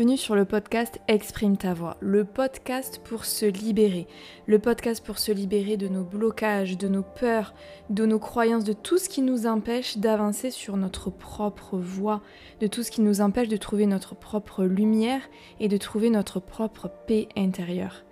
[0.00, 4.06] bienvenue sur le podcast Exprime ta voix, le podcast pour se libérer,
[4.46, 7.52] le podcast pour se libérer de nos blocages, de nos peurs,
[7.90, 12.22] de nos croyances, de tout ce qui nous empêche d'avancer sur notre propre voie,
[12.62, 15.20] de tout ce qui nous empêche de trouver notre propre lumière
[15.60, 18.04] et de trouver notre propre paix intérieure.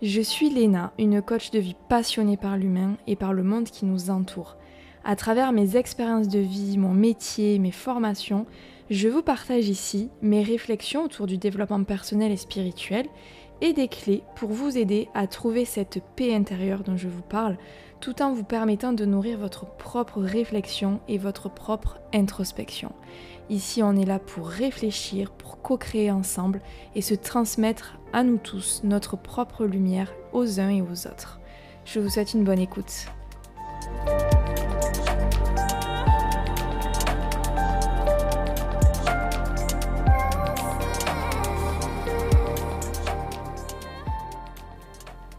[0.00, 3.84] Je suis Léna, une coach de vie passionnée par l'humain et par le monde qui
[3.84, 4.56] nous entoure.
[5.04, 8.46] À travers mes expériences de vie, mon métier, mes formations,
[8.90, 13.06] je vous partage ici mes réflexions autour du développement personnel et spirituel
[13.60, 17.56] et des clés pour vous aider à trouver cette paix intérieure dont je vous parle,
[18.00, 22.92] tout en vous permettant de nourrir votre propre réflexion et votre propre introspection.
[23.48, 26.60] Ici, on est là pour réfléchir, pour co-créer ensemble
[26.94, 31.40] et se transmettre à nous tous notre propre lumière aux uns et aux autres.
[31.84, 33.06] Je vous souhaite une bonne écoute.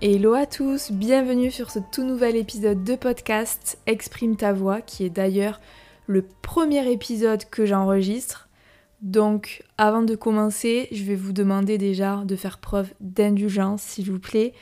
[0.07, 5.03] Hello à tous, bienvenue sur ce tout nouvel épisode de podcast Exprime ta voix, qui
[5.03, 5.59] est d'ailleurs
[6.05, 8.47] le premier épisode que j'enregistre.
[9.01, 14.19] Donc avant de commencer, je vais vous demander déjà de faire preuve d'indulgence, s'il vous
[14.19, 14.53] plaît.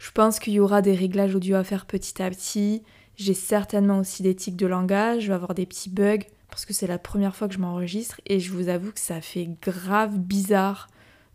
[0.00, 2.82] Je pense qu'il y aura des réglages audio à faire petit à petit.
[3.14, 6.72] J'ai certainement aussi des tics de langage, je vais avoir des petits bugs, parce que
[6.72, 10.18] c'est la première fois que je m'enregistre, et je vous avoue que ça fait grave
[10.18, 10.88] bizarre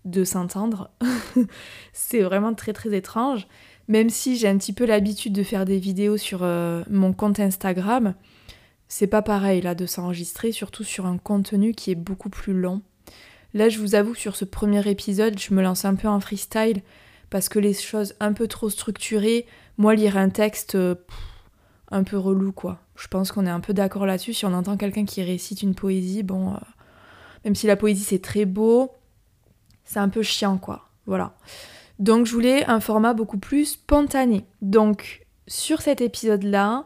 [0.05, 0.91] de s'entendre.
[1.93, 3.47] c'est vraiment très très étrange.
[3.87, 7.39] Même si j'ai un petit peu l'habitude de faire des vidéos sur euh, mon compte
[7.39, 8.15] Instagram,
[8.87, 12.81] c'est pas pareil là de s'enregistrer, surtout sur un contenu qui est beaucoup plus long.
[13.53, 16.81] Là, je vous avoue, sur ce premier épisode, je me lance un peu en freestyle
[17.29, 19.45] parce que les choses un peu trop structurées,
[19.77, 20.95] moi, lire un texte euh,
[21.91, 22.79] un peu relou quoi.
[22.95, 24.33] Je pense qu'on est un peu d'accord là-dessus.
[24.33, 26.57] Si on entend quelqu'un qui récite une poésie, bon, euh,
[27.43, 28.91] même si la poésie c'est très beau,
[29.85, 30.89] c'est un peu chiant quoi.
[31.05, 31.33] Voilà.
[31.99, 34.45] Donc je voulais un format beaucoup plus spontané.
[34.61, 36.85] Donc sur cet épisode-là,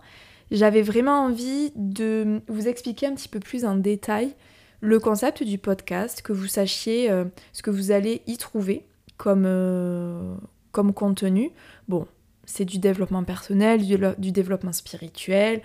[0.51, 4.35] j'avais vraiment envie de vous expliquer un petit peu plus en détail
[4.81, 8.85] le concept du podcast, que vous sachiez euh, ce que vous allez y trouver
[9.17, 10.35] comme, euh,
[10.71, 11.51] comme contenu.
[11.89, 12.07] Bon,
[12.45, 15.61] c'est du développement personnel, du, du développement spirituel.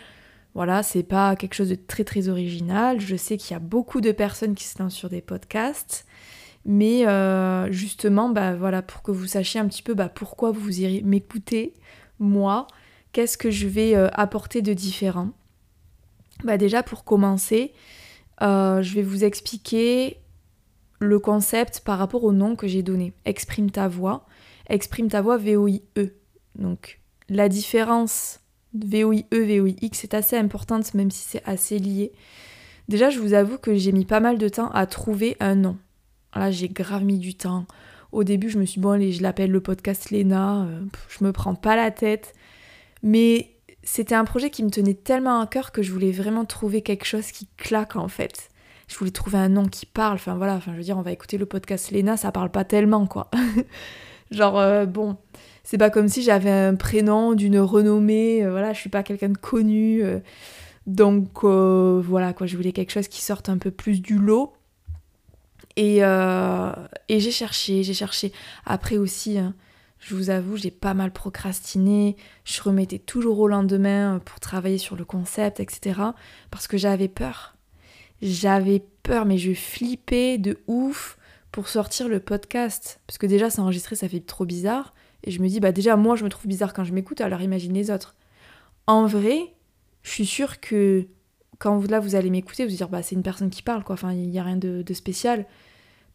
[0.55, 3.01] Voilà, c'est pas quelque chose de très très original.
[3.01, 6.07] Je sais qu'il y a beaucoup de personnes qui se lancent sur des podcasts.
[6.65, 10.81] Mais euh, justement, bah, voilà, pour que vous sachiez un petit peu bah, pourquoi vous
[10.81, 11.75] irez m'écouter,
[12.19, 12.67] moi,
[13.13, 15.31] qu'est-ce que je vais euh, apporter de différent.
[16.43, 17.73] Bah, déjà, pour commencer,
[18.43, 20.19] euh, je vais vous expliquer
[21.01, 23.13] le concept par rapport au nom que j'ai donné.
[23.27, 24.27] Exprime ta voix.
[24.69, 26.15] Exprime ta voix V-O-I-E.
[26.57, 28.41] Donc, la différence
[28.75, 32.13] V-O-I-E, V-O-I-X est assez importante, même si c'est assez lié.
[32.89, 35.77] Déjà, je vous avoue que j'ai mis pas mal de temps à trouver un nom.
[36.35, 37.67] Là, j'ai grave mis du temps.
[38.13, 41.25] Au début, je me suis dit, bon, allez, je l'appelle le podcast Lena, euh, je
[41.25, 42.33] me prends pas la tête.
[43.03, 43.51] Mais
[43.83, 47.05] c'était un projet qui me tenait tellement à cœur que je voulais vraiment trouver quelque
[47.05, 48.51] chose qui claque en fait.
[48.89, 50.15] Je voulais trouver un nom qui parle.
[50.15, 52.65] Enfin voilà, enfin je veux dire, on va écouter le podcast Lena, ça parle pas
[52.65, 53.31] tellement quoi.
[54.31, 55.17] Genre, euh, bon,
[55.65, 59.31] c'est pas comme si j'avais un prénom d'une renommée, euh, voilà, je suis pas quelqu'un
[59.31, 60.03] de connu.
[60.87, 64.55] donc voilà quoi, je voulais quelque chose qui sorte un peu plus du lot.
[65.79, 66.73] Euh,
[67.09, 68.33] et, j'ai cherché, j'ai cherché.
[68.65, 69.55] Après aussi, hein,
[69.99, 72.17] je vous avoue, j'ai pas mal procrastiné.
[72.45, 76.01] Je remettais toujours au lendemain pour travailler sur le concept, etc.
[76.51, 77.57] Parce que j'avais peur.
[78.23, 81.19] J'avais peur, mais je flippais de ouf
[81.53, 83.01] pour sortir le podcast.
[83.07, 84.95] Parce que déjà, s'enregistrer, ça fait trop bizarre.
[85.25, 87.41] Et je me dis, bah déjà, moi, je me trouve bizarre quand je m'écoute, alors
[87.41, 88.15] imagine les autres.
[88.87, 89.55] En vrai,
[90.03, 91.07] je suis sûre que
[91.59, 93.95] quand vous, là, vous allez m'écouter, vous dire, bah, c'est une personne qui parle, quoi.
[93.95, 95.47] Enfin, il n'y a rien de, spécial.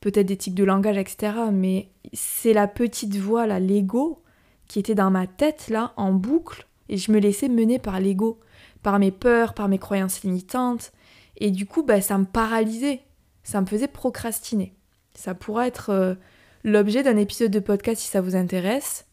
[0.02, 1.34] Peut-être des tics de langage, etc.
[1.52, 4.22] Mais c'est la petite voix, là, l'ego,
[4.68, 6.68] qui était dans ma tête, là, en boucle.
[6.90, 8.40] Et je me laissais mener par l'ego,
[8.82, 10.92] par mes peurs, par mes croyances limitantes.
[11.38, 13.02] Et du coup, bah, ça me paralysait.
[13.44, 14.74] Ça me faisait procrastiner.
[15.14, 16.16] Ça pourrait être euh,
[16.64, 19.06] l'objet d'un épisode de podcast si ça vous intéresse.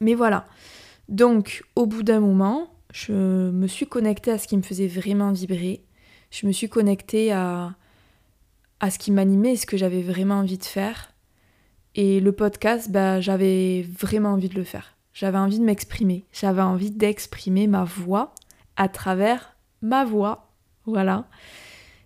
[0.00, 0.46] Mais voilà.
[1.08, 5.30] Donc, au bout d'un moment, je me suis connectée à ce qui me faisait vraiment
[5.30, 5.84] vibrer.
[6.30, 7.74] Je me suis connectée à,
[8.80, 11.12] à ce qui m'animait ce que j'avais vraiment envie de faire.
[11.94, 14.96] Et le podcast, bah, j'avais vraiment envie de le faire.
[15.12, 16.24] J'avais envie de m'exprimer.
[16.32, 18.34] J'avais envie d'exprimer ma voix
[18.76, 20.54] à travers ma voix.
[20.86, 21.28] Voilà.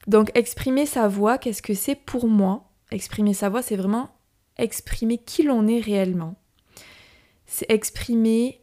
[0.09, 2.69] Donc exprimer sa voix, qu'est-ce que c'est pour moi?
[2.91, 4.11] Exprimer sa voix, c'est vraiment
[4.57, 6.35] exprimer qui l'on est réellement.
[7.47, 8.61] C'est exprimer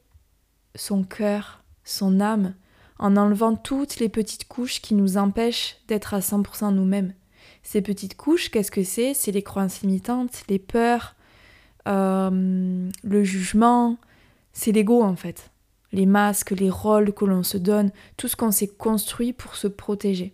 [0.75, 2.53] son cœur, son âme,
[2.99, 7.13] en enlevant toutes les petites couches qui nous empêchent d'être à 100% nous-mêmes.
[7.63, 9.13] Ces petites couches, qu'est-ce que c'est?
[9.13, 11.15] C'est les croyances limitantes, les peurs,
[11.87, 13.97] euh, le jugement,
[14.53, 15.51] c'est l'ego en fait.
[15.93, 19.67] Les masques, les rôles que l'on se donne, tout ce qu'on s'est construit pour se
[19.67, 20.33] protéger.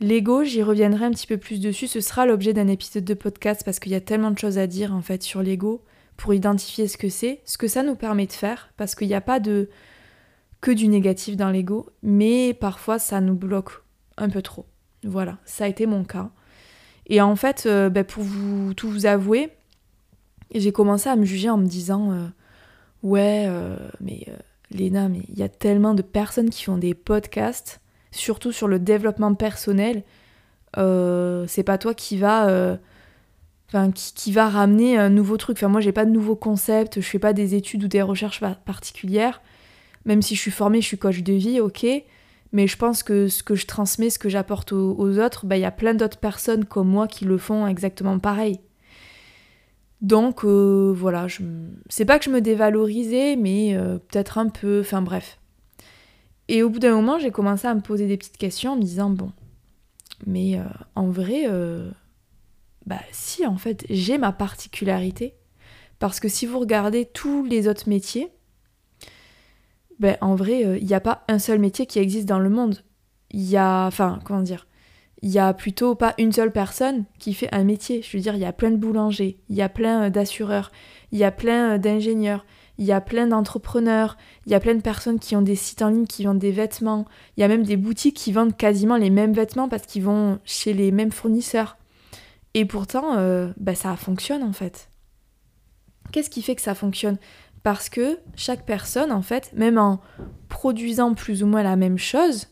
[0.00, 3.62] L'ego, j'y reviendrai un petit peu plus dessus, ce sera l'objet d'un épisode de podcast
[3.64, 5.82] parce qu'il y a tellement de choses à dire en fait sur l'ego
[6.16, 9.14] pour identifier ce que c'est, ce que ça nous permet de faire, parce qu'il n'y
[9.14, 9.70] a pas de
[10.64, 13.82] que du négatif dans l'ego, mais parfois ça nous bloque
[14.16, 14.64] un peu trop.
[15.04, 16.30] Voilà, ça a été mon cas.
[17.06, 19.50] Et en fait, euh, ben, pour vous tout vous avouer,
[20.54, 22.26] j'ai commencé à me juger en me disant euh,
[23.02, 24.26] ouais, euh, mais
[24.70, 28.78] Léna, mais il y a tellement de personnes qui font des podcasts, surtout sur le
[28.78, 30.02] développement personnel.
[30.74, 32.78] c'est pas toi qui va
[33.68, 35.58] Enfin, qui, va ramener un nouveau truc.
[35.58, 38.40] Enfin, moi, j'ai pas de nouveaux concepts, je fais pas des études ou des recherches
[38.64, 39.42] particulières.
[40.04, 41.86] Même si je suis formée, je suis coach de vie, ok.
[42.52, 45.62] Mais je pense que ce que je transmets, ce que j'apporte aux, autres, bah, il
[45.62, 48.60] y a plein d'autres personnes comme moi qui le font exactement pareil.
[50.00, 51.42] Donc euh, voilà, je...
[51.88, 55.38] c'est pas que je me dévalorisais, mais euh, peut-être un peu, enfin bref.
[56.48, 58.82] Et au bout d'un moment, j'ai commencé à me poser des petites questions en me
[58.82, 59.32] disant, bon,
[60.26, 60.64] mais euh,
[60.94, 61.48] en vrai,
[62.86, 65.34] bah si, en fait, j'ai ma particularité.
[65.98, 68.30] Parce que si vous regardez tous les autres métiers,
[69.98, 72.50] ben, en vrai, il euh, n'y a pas un seul métier qui existe dans le
[72.50, 72.78] monde.
[73.30, 74.66] Il y a, enfin, comment dire,
[75.22, 78.02] il y a plutôt pas une seule personne qui fait un métier.
[78.02, 80.72] Je veux dire, il y a plein de boulangers, il y a plein euh, d'assureurs,
[81.12, 82.44] il y a plein euh, d'ingénieurs,
[82.78, 85.82] il y a plein d'entrepreneurs, il y a plein de personnes qui ont des sites
[85.82, 87.04] en ligne qui vendent des vêtements,
[87.36, 90.40] il y a même des boutiques qui vendent quasiment les mêmes vêtements parce qu'ils vont
[90.44, 91.76] chez les mêmes fournisseurs.
[92.54, 93.16] Et pourtant,
[93.56, 94.88] ben, ça fonctionne en fait.
[96.12, 97.18] Qu'est-ce qui fait que ça fonctionne?
[97.64, 100.00] Parce que chaque personne, en fait, même en
[100.48, 102.48] produisant plus ou moins la même chose,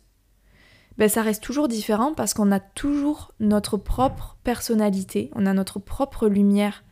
[0.97, 5.79] ben ça reste toujours différent parce qu'on a toujours notre propre personnalité, on a notre
[5.79, 6.82] propre lumière.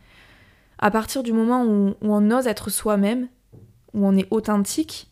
[0.79, 3.29] À partir du moment où, on ose être soi-même,
[3.95, 5.11] où on est authentique,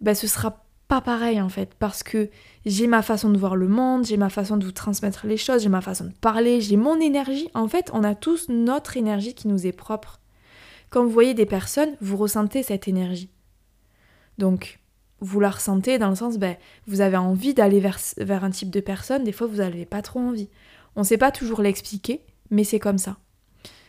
[0.00, 2.30] ben ce sera pas pareil en fait, parce que
[2.64, 5.62] j'ai ma façon de voir le monde, j'ai ma façon de vous transmettre les choses,
[5.62, 7.50] j'ai ma façon de parler, j'ai mon énergie.
[7.52, 10.18] En fait, on a tous notre énergie qui nous est propre.
[10.90, 13.30] Quand vous voyez des personnes, vous ressentez cette énergie.
[14.38, 14.80] Donc,
[15.20, 16.56] vous la ressentez dans le sens, ben,
[16.86, 20.02] vous avez envie d'aller vers, vers un type de personne, des fois vous n'avez pas
[20.02, 20.48] trop envie.
[20.96, 23.16] On ne sait pas toujours l'expliquer, mais c'est comme ça.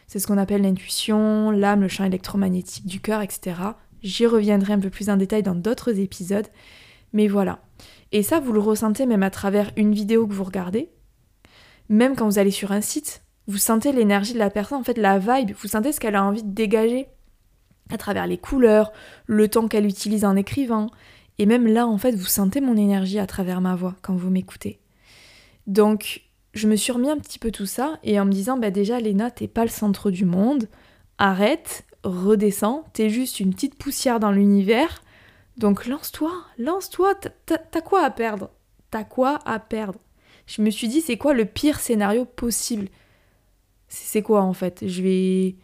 [0.07, 3.55] C'est ce qu'on appelle l'intuition, l'âme, le champ électromagnétique du cœur, etc.
[4.01, 6.47] J'y reviendrai un peu plus en détail dans d'autres épisodes,
[7.13, 7.59] mais voilà.
[8.11, 10.89] Et ça, vous le ressentez même à travers une vidéo que vous regardez,
[11.89, 14.97] même quand vous allez sur un site, vous sentez l'énergie de la personne, en fait
[14.99, 17.07] la vibe, vous sentez ce qu'elle a envie de dégager
[17.89, 18.93] à travers les couleurs,
[19.25, 20.91] le temps qu'elle utilise en écrivant.
[21.39, 24.29] Et même là, en fait, vous sentez mon énergie à travers ma voix quand vous
[24.29, 24.79] m'écoutez.
[25.65, 26.21] Donc,
[26.53, 28.99] je me suis remis un petit peu tout ça et en me disant, bah déjà,
[28.99, 30.67] Léna, t'es pas le centre du monde.
[31.17, 35.01] Arrête, redescends, t'es juste une petite poussière dans l'univers.
[35.57, 37.15] Donc, lance-toi, lance-toi,
[37.47, 38.51] t'as quoi à perdre?
[38.91, 39.99] T'as quoi à perdre?
[40.45, 42.89] Je me suis dit, c'est quoi le pire scénario possible?
[43.89, 44.87] C'est quoi en fait?
[44.87, 45.55] Je vais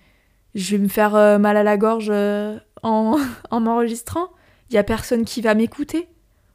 [0.55, 3.17] je vais me faire euh, mal à la gorge euh, en,
[3.51, 4.29] en m'enregistrant?
[4.70, 6.10] Il y a personne qui va m'écouter?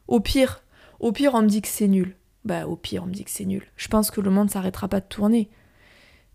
[0.07, 0.63] Au pire,
[0.99, 2.15] au pire on me dit que c'est nul.
[2.43, 3.63] Bah au pire on me dit que c'est nul.
[3.77, 5.49] Je pense que le monde s'arrêtera pas de tourner.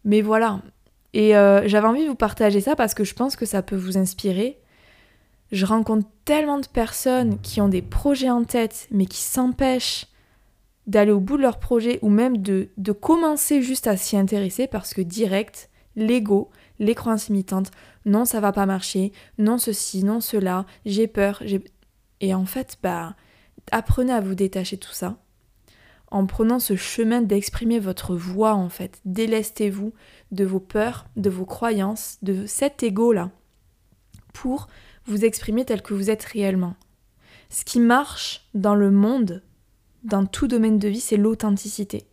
[0.04, 0.62] Mais voilà.
[1.12, 3.76] Et euh, j'avais envie de vous partager ça parce que je pense que ça peut
[3.76, 4.58] vous inspirer.
[5.52, 10.06] Je rencontre tellement de personnes qui ont des projets en tête mais qui s'empêchent
[10.86, 14.66] d'aller au bout de leur projet ou même de, de commencer juste à s'y intéresser
[14.66, 17.70] parce que direct, l'ego, les croyances imitantes,
[18.04, 21.62] non ça va pas marcher, non ceci, non cela, j'ai peur, j'ai...
[22.20, 23.14] Et en fait, bah,
[23.72, 25.18] apprenez à vous détacher de tout ça.
[26.10, 29.92] En prenant ce chemin d'exprimer votre voix en fait, délestez-vous
[30.30, 33.30] de vos peurs, de vos croyances, de cet ego-là,
[34.32, 34.68] pour
[35.06, 36.76] vous exprimer tel que vous êtes réellement.
[37.50, 39.42] Ce qui marche dans le monde,
[40.06, 42.06] dans tout domaine de vie, c'est l'authenticité.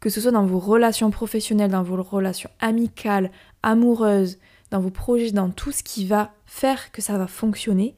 [0.00, 3.30] Que ce soit dans vos relations professionnelles, dans vos relations amicales,
[3.62, 4.38] amoureuses,
[4.70, 7.96] dans vos projets, dans tout ce qui va faire que ça va fonctionner,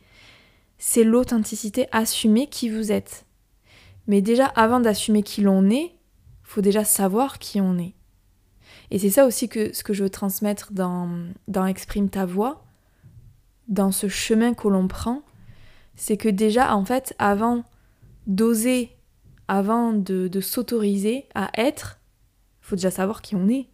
[0.79, 3.27] c'est l'authenticité, assumer qui vous êtes.
[4.07, 5.95] Mais déjà, avant d'assumer qui l'on est,
[6.43, 7.95] faut déjà savoir qui on est.
[8.91, 11.11] Et c'est ça aussi que ce que je veux transmettre dans,
[11.49, 12.65] dans Exprime ta voix,
[13.69, 15.23] dans ce chemin que l'on prend,
[15.97, 17.65] c'est que déjà, en fait, avant
[18.27, 18.91] d'oser
[19.49, 22.01] avant de, s'autoriser à être,
[22.61, 23.69] faut déjà savoir qui on est.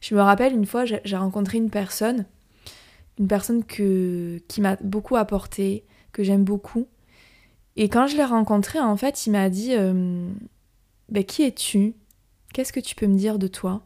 [0.00, 2.26] Je me rappelle une fois, j'ai rencontré une personne,
[3.18, 6.86] une personne que, qui m'a beaucoup apporté, que j'aime beaucoup.
[7.76, 10.28] Et quand je l'ai rencontré, en fait, il m'a dit euh,
[11.08, 11.94] ben, Qui es-tu?
[12.52, 13.82] Qu'est-ce que tu peux me dire de toi?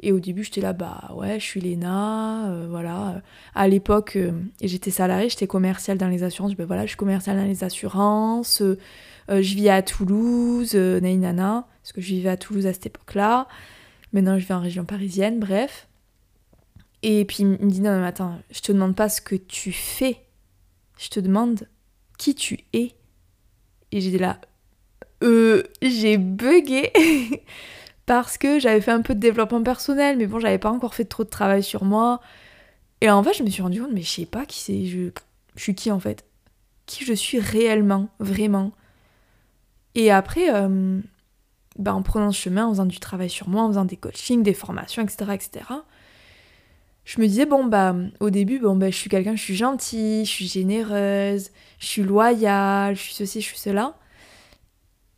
[0.00, 3.20] Et au début, j'étais là, bah ouais, je suis Léna, euh, voilà.
[3.54, 6.54] À l'époque, euh, j'étais salariée, j'étais commerciale dans les assurances.
[6.54, 8.62] Ben voilà, je suis commerciale dans les assurances.
[9.30, 13.46] Euh, je vis à Toulouse, nana, parce que je vivais à Toulouse à cette époque-là.
[14.12, 15.88] Maintenant, je vis en région parisienne, bref.
[17.02, 19.72] Et puis, il me dit, non, mais attends, je te demande pas ce que tu
[19.72, 20.16] fais.
[20.98, 21.68] Je te demande
[22.16, 22.92] qui tu es.
[23.92, 24.40] Et dit là,
[25.22, 26.90] euh, j'ai bugué.
[28.08, 31.04] parce que j'avais fait un peu de développement personnel, mais bon, j'avais pas encore fait
[31.04, 32.20] trop de travail sur moi.
[33.02, 35.10] Et en fait, je me suis rendu compte, mais je sais pas qui c'est, je
[35.56, 36.24] suis qui en fait?
[36.86, 38.72] Qui je suis réellement, vraiment?
[39.98, 41.00] Et après, euh,
[41.76, 44.44] bah, en prenant ce chemin, en faisant du travail sur moi, en faisant des coachings,
[44.44, 45.64] des formations, etc., etc.,
[47.04, 50.24] je me disais, bon, bah, au début, bon, bah, je suis quelqu'un, je suis gentille,
[50.24, 51.50] je suis généreuse,
[51.80, 53.96] je suis loyale, je suis ceci, je suis cela.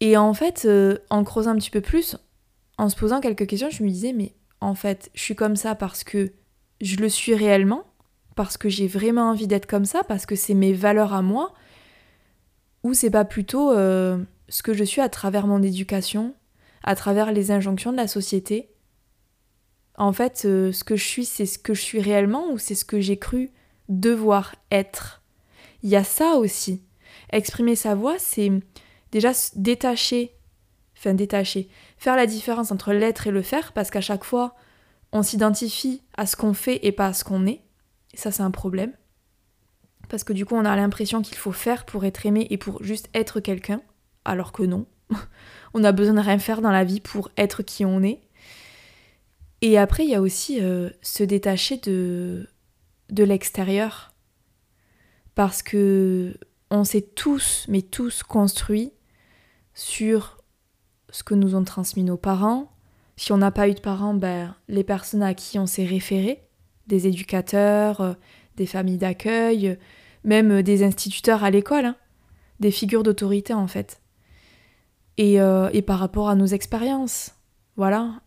[0.01, 2.17] Et en fait, euh, en creusant un petit peu plus,
[2.79, 4.33] en se posant quelques questions, je me disais, mais
[4.63, 6.33] en fait, je suis comme ça parce que
[6.81, 7.85] je le suis réellement,
[8.35, 11.53] parce que j'ai vraiment envie d'être comme ça, parce que c'est mes valeurs à moi,
[12.83, 14.17] ou c'est pas plutôt euh,
[14.50, 16.35] ce que je suis à travers mon éducation,
[16.85, 18.69] à travers les injonctions de la société.
[19.97, 22.75] En fait, euh, ce que je suis, c'est ce que je suis réellement ou c'est
[22.75, 23.50] ce que j'ai cru
[23.88, 25.23] devoir être?
[25.83, 26.85] Il y a ça aussi.
[27.33, 28.50] Exprimer sa voix, c'est
[29.11, 30.35] déjà détacher
[31.00, 34.54] enfin détacher, faire la différence entre l'être et le faire, parce qu'à chaque fois,
[35.12, 37.62] on s'identifie à ce qu'on fait et pas à ce qu'on est.
[38.12, 38.92] Et ça, c'est un problème.
[40.09, 42.83] Parce que du coup, on a l'impression qu'il faut faire pour être aimé et pour
[42.83, 43.80] juste être quelqu'un,
[44.25, 44.87] alors que non.
[45.75, 48.21] on a besoin de rien faire dans la vie pour être qui on est.
[49.62, 52.49] Et après, il y a aussi euh, se détacher de,
[53.11, 54.12] de l'extérieur.
[55.35, 56.35] Parce que
[56.71, 58.93] on s'est tous, mais tous construits
[59.75, 60.39] sur
[61.11, 62.73] ce que nous ont transmis nos parents.
[63.17, 66.43] Si on n'a pas eu de parents, ben, les personnes à qui on s'est référé,
[66.87, 68.15] des éducateurs, euh,
[68.57, 69.79] des familles d'accueil,
[70.25, 71.97] même euh, des instituteurs à l'école, hein.
[72.61, 74.00] des figures d'autorité en fait.
[75.21, 77.35] Et, euh, et par rapport à nos expériences.
[77.77, 78.23] Voilà.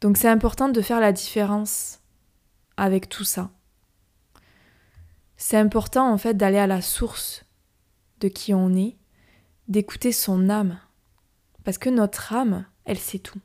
[0.00, 2.00] Donc c'est important de faire la différence
[2.76, 3.50] avec tout ça.
[5.36, 7.44] C'est important en fait d'aller à la source
[8.18, 8.96] de qui on est,
[9.68, 10.80] d'écouter son âme.
[11.62, 13.38] Parce que notre âme, elle sait tout.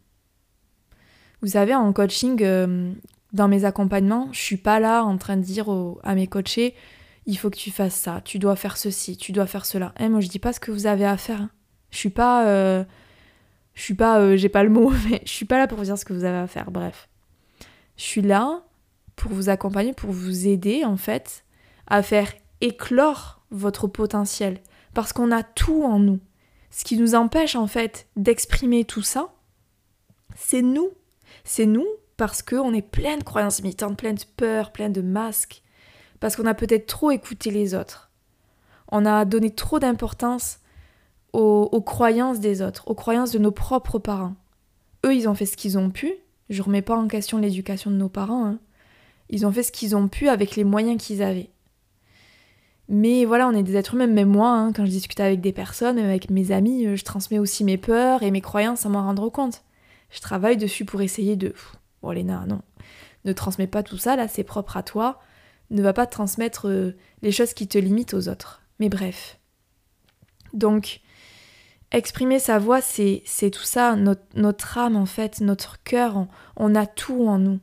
[1.41, 2.91] Vous savez, en coaching, euh,
[3.33, 5.67] dans mes accompagnements, je suis pas là en train de dire
[6.01, 6.73] à mes coachés,
[7.27, 9.93] il faut que tu fasses ça, tu dois faire ceci, tu dois faire cela.
[9.99, 11.47] Eh, moi, je dis pas ce que vous avez à faire.
[11.91, 12.83] Je suis pas, euh,
[13.73, 15.85] je suis pas, euh, j'ai pas le mot, mais je suis pas là pour vous
[15.85, 16.71] dire ce que vous avez à faire.
[16.71, 17.09] Bref,
[17.97, 18.63] je suis là
[19.15, 21.45] pour vous accompagner, pour vous aider en fait
[21.87, 22.31] à faire
[22.61, 24.59] éclore votre potentiel,
[24.93, 26.19] parce qu'on a tout en nous.
[26.69, 29.33] Ce qui nous empêche en fait d'exprimer tout ça,
[30.35, 30.89] c'est nous.
[31.43, 35.63] C'est nous parce qu'on est plein de croyances limitantes, plein de peurs, plein de masques,
[36.19, 38.11] parce qu'on a peut-être trop écouté les autres.
[38.89, 40.59] On a donné trop d'importance
[41.33, 44.35] aux, croyances des autres, aux croyances de nos propres parents.
[45.05, 46.13] Eux, ils ont fait ce qu'ils ont pu.
[46.49, 48.45] Je remets pas en question l'éducation de nos parents.
[48.45, 48.59] Hein.
[49.29, 51.49] Ils ont fait ce qu'ils ont pu avec les moyens qu'ils avaient.
[52.89, 55.53] Mais voilà, on est des êtres humains, même moi, hein, quand je discute avec des
[55.53, 59.03] personnes, avec mes amis, euh, je transmets aussi mes peurs et mes croyances sans m'en
[59.03, 59.63] rendre compte.
[60.09, 61.53] Je travaille dessus pour essayer de...
[62.01, 62.61] Bon, Léna, non.
[63.23, 65.21] Ne transmets pas tout ça, là, c'est propre à toi.
[65.69, 68.61] Ne va pas transmettre euh, les choses qui te limitent aux autres.
[68.79, 69.39] Mais bref.
[70.53, 70.99] Donc,
[71.91, 77.27] exprimer sa voix, c'est tout ça, notre, âme, en fait, notre cœur, on, a tout
[77.27, 77.59] en nous.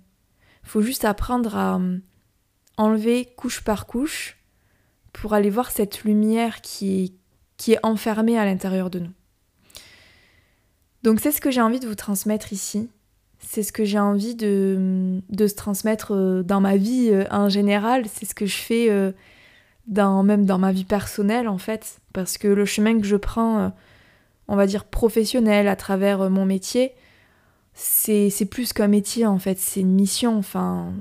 [0.62, 2.02] Faut juste apprendre à hum,
[2.76, 4.37] enlever couche par couche
[5.12, 7.14] pour aller voir cette lumière qui,
[7.66, 9.12] est enfermée à l'intérieur de nous.
[11.02, 12.88] Donc c'est ce que j'ai envie de vous transmettre ici.
[13.40, 17.49] C'est ce que j'ai envie de, de, se transmettre euh, dans ma vie euh, en
[17.49, 18.04] général.
[18.12, 19.12] C'est ce que je fais euh,
[19.87, 22.00] même dans ma vie personnelle en fait.
[22.12, 23.73] Parce que le chemin que je prends,
[24.49, 26.93] on va dire professionnel à travers mon métier,
[27.75, 29.59] c'est plus qu'un métier en fait.
[29.59, 30.37] C'est une mission.
[30.37, 30.95] Enfin,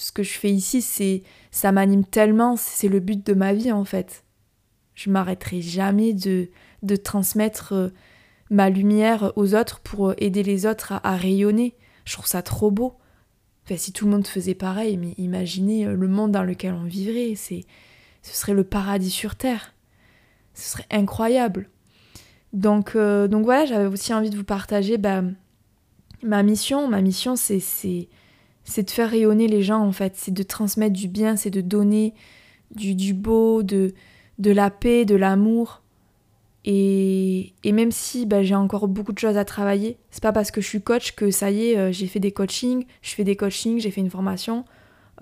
[0.00, 3.70] ce que je fais ici, c'est ça m'anime tellement, c'est le but de ma vie
[3.70, 4.24] en fait.
[4.94, 6.48] Je m'arrêterai jamais de,
[6.82, 7.88] de transmettre euh,
[8.48, 11.76] ma lumière aux autres pour euh, aider les autres à, rayonner.
[12.04, 12.96] Je trouve ça trop beau.
[13.64, 16.84] Enfin, si tout le monde faisait pareil, mais imaginez euh, le monde dans lequel on
[16.84, 17.64] vivrait, c'est
[18.22, 19.74] ce serait le paradis sur terre.
[20.54, 21.70] Ce serait incroyable.
[22.52, 25.22] Donc, donc voilà, j'avais aussi envie de vous partager bah,
[26.22, 26.88] ma mission.
[26.88, 28.08] Ma mission, c'est
[28.76, 32.14] de faire rayonner les gens en fait, c'est de transmettre du bien, c'est de donner
[32.74, 33.94] du, beau, de,
[34.38, 35.82] de la paix, de l'amour.
[36.64, 40.60] Et, même si bah, j'ai encore beaucoup de choses à travailler, c'est pas parce que
[40.60, 43.36] je suis coach que ça y est, euh, j'ai fait des coachings, je fais des
[43.36, 44.64] coachings, j'ai fait une formation,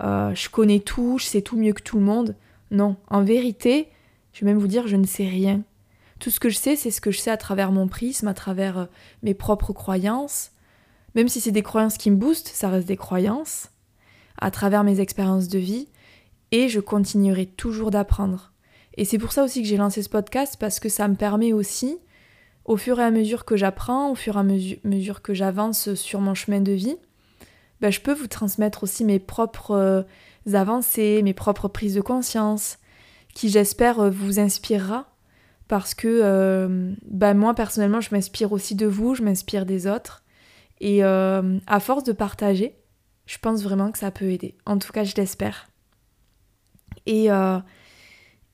[0.01, 2.35] euh, je connais tout, je sais tout mieux que tout le monde.
[2.71, 3.87] Non, en vérité,
[4.33, 5.61] je vais même vous dire, je ne sais rien.
[6.19, 8.33] Tout ce que je sais, c'est ce que je sais à travers mon prisme, à
[8.33, 8.85] travers euh,
[9.23, 10.51] mes propres croyances.
[11.15, 13.69] Même si c'est des croyances qui me boostent, ça reste des croyances,
[14.37, 15.87] à travers mes expériences de vie,
[16.51, 18.53] et je continuerai toujours d'apprendre.
[18.95, 21.53] Et c'est pour ça aussi que j'ai lancé ce podcast, parce que ça me permet
[21.53, 21.97] aussi,
[22.65, 26.21] au fur et à mesure que j'apprends, au fur et à mesure que j'avance sur
[26.21, 26.97] mon chemin de vie,
[27.81, 30.03] ben, je peux vous transmettre aussi mes propres euh,
[30.53, 32.77] avancées, mes propres prises de conscience,
[33.33, 35.09] qui j'espère euh, vous inspirera,
[35.69, 40.23] parce que ben, moi personnellement je m'inspire aussi de vous, je m'inspire des autres,
[40.81, 42.75] et à force de partager,
[43.25, 44.57] je pense vraiment que ça peut aider.
[44.65, 45.69] En tout cas, je l'espère.
[47.05, 47.29] Et,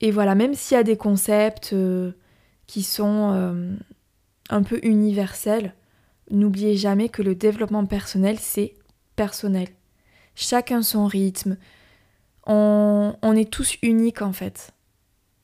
[0.00, 2.12] et voilà, même s'il y a des concepts euh,
[2.66, 3.76] qui sont euh,
[4.50, 5.74] un peu universels,
[6.30, 8.74] n'oubliez jamais que le développement personnel, c'est
[9.14, 9.68] personnel.
[10.34, 11.56] Chacun son rythme.
[12.46, 14.72] On, on est tous uniques en fait.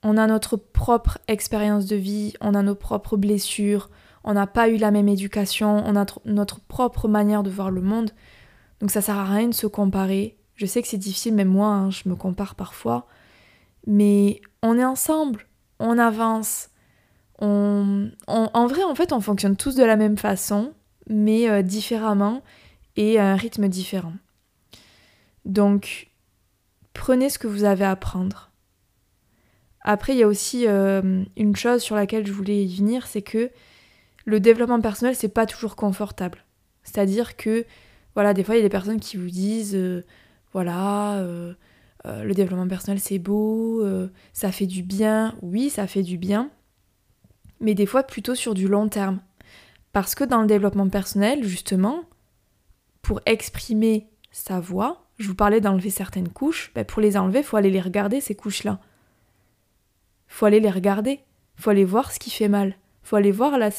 [0.03, 3.91] On a notre propre expérience de vie, on a nos propres blessures,
[4.25, 7.81] on n'a pas eu la même éducation, on a notre propre manière de voir le
[7.81, 8.11] monde.
[8.81, 10.37] Donc ça sert à rien de se comparer.
[10.57, 13.07] Je sais que c'est difficile, même moi, hein, je me compare parfois
[13.87, 15.47] mais on est ensemble,
[15.79, 16.71] on avance.
[17.39, 20.75] On, en vrai, en fait, on fonctionne tous de la même façon,
[21.09, 22.43] mais euh, différemment
[22.97, 24.13] et à un rythme différent.
[25.45, 26.11] Donc,
[26.95, 28.52] prenez ce que vous avez à prendre.
[29.83, 33.23] Après, il y a aussi euh, une chose sur laquelle je voulais y venir, c'est
[33.23, 33.51] que
[34.25, 36.45] le développement personnel, c'est pas toujours confortable.
[36.85, 37.65] C'est-à-dire que,
[38.15, 40.05] voilà, des fois, il y a des personnes qui vous disent, euh,
[40.53, 41.55] voilà, euh,
[42.05, 43.87] le développement personnel c'est beau,
[44.33, 46.51] ça fait du bien, oui ça fait du bien,
[47.61, 49.21] mais des fois plutôt sur du long terme.
[49.93, 52.03] Parce que dans le développement personnel, justement,
[53.03, 57.45] pour exprimer sa voix, je vous parlais d'enlever certaines couches, ben, pour les enlever, il
[57.45, 58.81] faut aller les regarder, ces couches-là.
[60.33, 61.21] Faut aller les regarder,
[61.57, 62.77] faut aller voir ce qui fait mal.
[63.03, 63.71] Faut aller voir là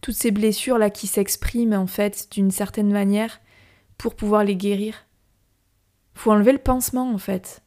[0.00, 3.40] toutes ces blessures là qui s'expriment en fait d'une certaine manière
[3.98, 5.08] pour pouvoir les guérir
[6.18, 7.62] faut enlever le pansement en fait.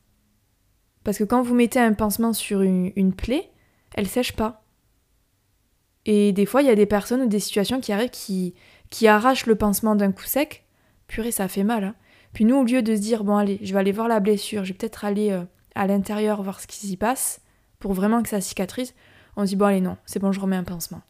[1.04, 3.50] Parce que quand vous mettez un pansement sur une, plaie,
[3.95, 4.65] elle sèche pas.
[6.06, 8.54] Et des fois, il y a des personnes ou des situations qui arrivent qui,
[8.89, 10.65] qui arrachent le pansement d'un coup sec.
[11.08, 11.84] Purée, ça fait mal.
[11.84, 11.95] Hein.
[12.34, 14.63] Puis nous, au lieu de se dire, bon, allez, je vais aller voir la blessure,
[14.63, 15.43] je vais peut-être aller euh,
[15.74, 17.41] à l'intérieur voir ce qui s'y passe,
[17.82, 18.94] pour vraiment que ça cicatrise,
[19.36, 21.02] on se dit, bon, allez, non, c'est bon, je remets un pansement.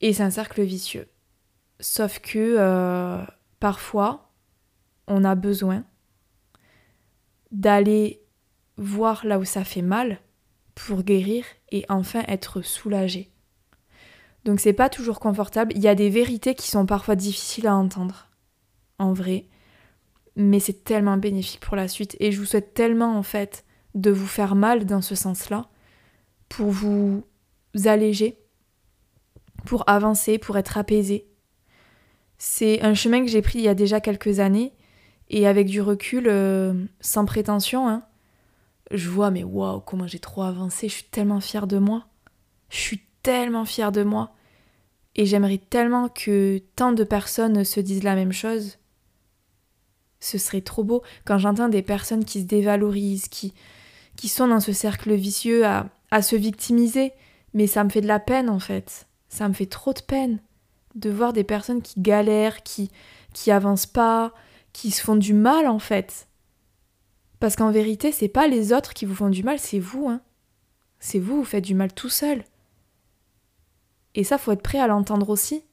[0.00, 1.08] Et c'est un cercle vicieux.
[1.80, 3.22] Sauf que euh,
[3.60, 4.30] parfois,
[5.06, 5.84] on a besoin
[7.50, 8.22] d'aller
[8.76, 10.18] voir là où ça fait mal
[10.74, 13.30] pour guérir et enfin être soulagé.
[14.44, 17.74] Donc c'est pas toujours confortable, il y a des vérités qui sont parfois difficiles à
[17.74, 18.28] entendre
[18.98, 19.46] en vrai,
[20.36, 24.10] mais c'est tellement bénéfique pour la suite et je vous souhaite tellement en fait de
[24.10, 25.68] vous faire mal dans ce sens-là
[26.48, 27.24] pour vous
[27.84, 28.38] alléger,
[29.64, 31.26] pour avancer, pour être apaisé.
[32.38, 34.72] C'est un chemin que j'ai pris il y a déjà quelques années
[35.30, 38.04] et avec du recul, euh, sans prétention, hein,
[38.90, 42.06] je vois, mais waouh, comment j'ai trop avancé, je suis tellement fière de moi.
[42.68, 44.34] Je suis tellement fière de moi.
[45.16, 48.78] Et j'aimerais tellement que tant de personnes se disent la même chose.
[50.20, 53.54] Ce serait trop beau quand j'entends des personnes qui se dévalorisent, qui,
[54.16, 57.12] qui sont dans ce cercle vicieux à, à se victimiser.
[57.52, 59.06] Mais ça me fait de la peine en fait.
[59.28, 60.40] Ça me fait trop de peine
[60.94, 62.90] de voir des personnes qui galèrent, qui,
[63.32, 64.32] qui avancent pas,
[64.72, 66.28] qui se font du mal en fait.
[67.40, 70.08] Parce qu'en vérité, c'est pas les autres qui vous font du mal, c'est vous.
[70.08, 70.20] Hein.
[70.98, 72.44] C'est vous, vous faites du mal tout seul.
[74.14, 75.64] Et ça, faut être prêt à l'entendre aussi.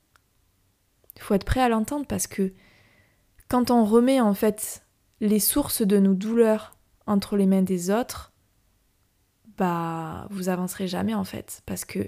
[1.19, 2.51] Faut être prêt à l'entendre parce que
[3.47, 4.83] quand on remet en fait
[5.19, 6.75] les sources de nos douleurs
[7.05, 8.30] entre les mains des autres,
[9.57, 11.99] bah vous avancerez jamais en fait parce que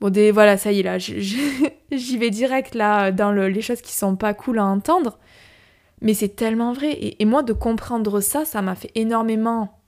[0.00, 0.98] bon des voilà ça y est là
[1.92, 5.18] j'y vais direct là dans les choses qui sont pas cool à entendre
[6.00, 6.96] mais c'est tellement vrai.
[7.18, 9.80] Et, moi, de comprendre ça, ça m'a fait énormément.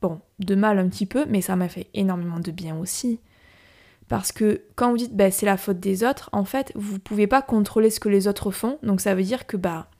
[0.00, 3.20] Bon, de mal un petit peu, mais ça m'a fait énormément de bien aussi.
[4.08, 7.26] Parce que quand vous dites bah, c'est la faute des autres, en fait, vous pouvez
[7.26, 8.78] pas contrôler ce que les autres font.
[8.82, 9.90] Donc ça veut dire que bah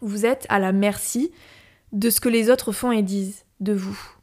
[0.00, 1.32] vous êtes à la merci
[1.92, 4.13] de ce que les autres font et disent de vous.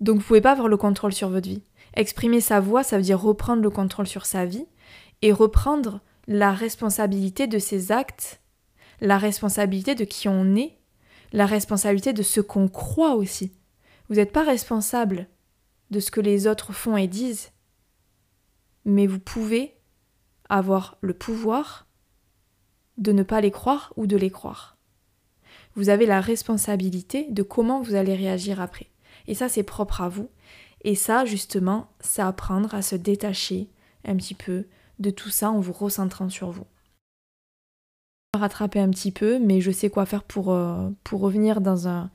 [0.00, 1.62] Donc vous pouvez pas avoir le contrôle sur votre vie.
[1.94, 4.66] Exprimer sa voix, ça veut dire reprendre le contrôle sur sa vie
[5.22, 8.40] et reprendre la responsabilité de ses actes
[9.00, 10.78] la responsabilité de qui on est,
[11.32, 13.52] la responsabilité de ce qu'on croit aussi.
[14.08, 15.28] Vous n'êtes pas responsable
[15.90, 17.50] de ce que les autres font et disent,
[18.84, 19.76] mais vous pouvez
[20.48, 21.86] avoir le pouvoir
[22.98, 24.76] de ne pas les croire ou de les croire.
[25.74, 28.88] Vous avez la responsabilité de comment vous allez réagir après.
[29.26, 30.28] Et ça, c'est propre à vous.
[30.82, 33.68] Et ça, justement, c'est apprendre à se détacher
[34.04, 34.64] un petit peu
[34.98, 36.66] de tout ça en vous recentrant sur vous.
[38.34, 42.10] Rattraper un petit peu, mais je sais quoi faire pour, euh, pour revenir dans, un,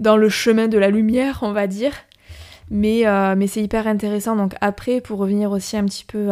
[0.00, 1.92] dans le chemin de la lumière, on va dire.
[2.70, 4.36] Mais, euh, mais c'est hyper intéressant.
[4.36, 6.30] Donc après, pour revenir aussi un petit peu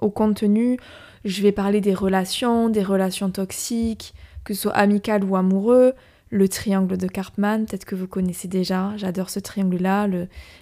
[0.00, 0.78] au contenu,
[1.24, 5.94] je vais parler des relations, des relations toxiques, que ce soit amicales ou amoureux,
[6.30, 10.06] le triangle de Karpman, peut-être que vous connaissez déjà, j'adore ce triangle-là,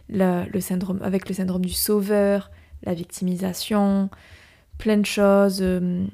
[0.09, 2.51] le, syndrome, avec le syndrome du sauveur,
[2.85, 4.09] la victimisation,
[4.79, 6.05] plein de choses, euh,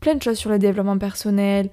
[0.00, 1.70] plein de choses sur le développement personnel,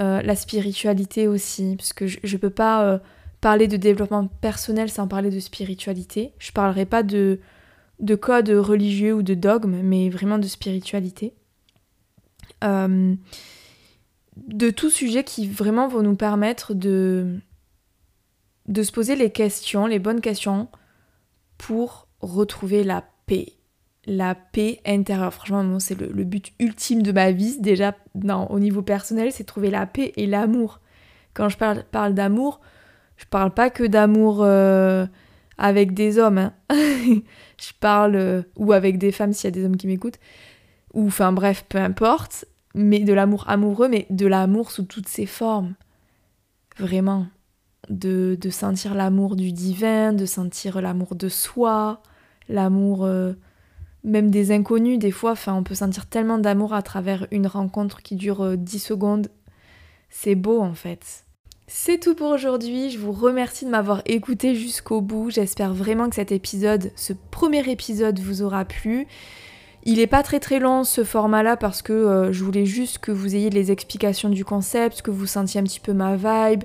[0.00, 2.98] euh, la spiritualité aussi, parce que je ne peux pas euh,
[3.40, 6.32] parler de développement personnel sans parler de spiritualité.
[6.38, 7.38] Je parlerai pas de,
[8.00, 11.34] de code religieux ou de dogme, mais vraiment de spiritualité.
[14.36, 17.38] De tout sujet qui vraiment vont nous permettre de,
[18.68, 20.68] se poser les questions, les bonnes questions,
[21.56, 23.52] pour retrouver la paix.
[24.06, 25.32] La paix intérieure.
[25.32, 27.96] Franchement, c'est le, but ultime de ma vie, déjà
[28.48, 30.80] au niveau personnel, c'est trouver la paix et l'amour.
[31.32, 32.60] Quand je parle, parle d'amour,
[33.16, 35.06] je parle pas que d'amour euh,
[35.58, 36.38] avec des hommes.
[36.38, 36.52] Hein.
[36.70, 38.16] je parle.
[38.16, 40.18] Euh, ou avec des femmes s'il y a des hommes qui m'écoutent.
[40.92, 42.46] Ou enfin bref, peu importe.
[42.74, 45.74] Mais de l'amour amoureux, mais de l'amour sous toutes ses formes.
[46.78, 47.26] Vraiment.
[47.88, 52.02] De, de sentir l'amour du divin, de sentir l'amour de soi,
[52.48, 53.34] l'amour euh,
[54.02, 54.98] même des inconnus.
[54.98, 58.78] Des fois, enfin, on peut sentir tellement d'amour à travers une rencontre qui dure 10
[58.78, 59.28] secondes.
[60.08, 61.24] C'est beau en fait.
[61.66, 66.14] C'est tout pour aujourd'hui, je vous remercie de m'avoir écouté jusqu'au bout, j'espère vraiment que
[66.14, 69.06] cet épisode, ce premier épisode vous aura plu.
[69.86, 73.12] Il n'est pas très très long ce format-là parce que euh, je voulais juste que
[73.12, 76.64] vous ayez les explications du concept, que vous sentiez un petit peu ma vibe,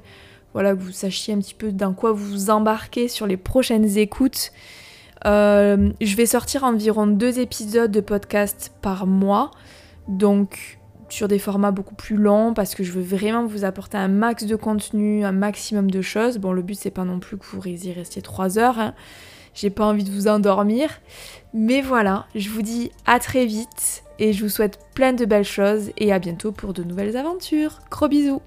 [0.53, 4.51] voilà, que vous sachiez un petit peu dans quoi vous embarquez sur les prochaines écoutes.
[5.25, 9.51] Euh, je vais sortir environ deux épisodes de podcast par mois,
[10.08, 10.79] donc
[11.10, 14.45] sur des formats beaucoup plus longs parce que je veux vraiment vous apporter un max
[14.45, 16.38] de contenu, un maximum de choses.
[16.38, 18.79] Bon, le but c'est pas non plus que vous y restiez 3 heures.
[18.79, 18.93] Hein.
[19.53, 20.89] J'ai pas envie de vous endormir.
[21.53, 25.43] Mais voilà, je vous dis à très vite et je vous souhaite plein de belles
[25.43, 27.79] choses et à bientôt pour de nouvelles aventures.
[27.89, 28.41] Gros bisous